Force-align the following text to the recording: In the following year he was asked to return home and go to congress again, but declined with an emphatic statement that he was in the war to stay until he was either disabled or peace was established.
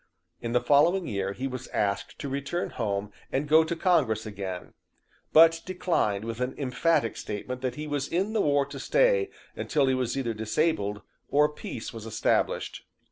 In 0.41 0.53
the 0.53 0.59
following 0.61 1.05
year 1.07 1.31
he 1.33 1.45
was 1.47 1.67
asked 1.67 2.17
to 2.17 2.27
return 2.27 2.71
home 2.71 3.11
and 3.31 3.47
go 3.47 3.63
to 3.63 3.75
congress 3.75 4.25
again, 4.25 4.73
but 5.31 5.61
declined 5.63 6.25
with 6.25 6.41
an 6.41 6.55
emphatic 6.57 7.15
statement 7.15 7.61
that 7.61 7.75
he 7.75 7.85
was 7.85 8.07
in 8.07 8.33
the 8.33 8.41
war 8.41 8.65
to 8.65 8.79
stay 8.79 9.29
until 9.55 9.85
he 9.85 9.93
was 9.93 10.17
either 10.17 10.33
disabled 10.33 11.03
or 11.29 11.47
peace 11.53 11.93
was 11.93 12.07
established. 12.07 12.83